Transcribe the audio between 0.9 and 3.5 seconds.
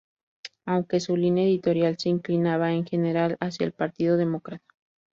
su línea editorial se inclinaba, en general,